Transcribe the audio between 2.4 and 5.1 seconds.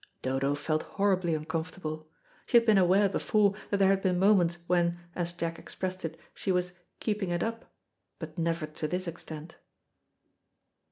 She had been aware before that there had been moments when,